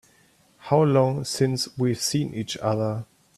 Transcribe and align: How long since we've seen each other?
How 0.57 0.81
long 0.81 1.25
since 1.25 1.77
we've 1.77 2.01
seen 2.01 2.33
each 2.33 2.57
other? 2.57 3.05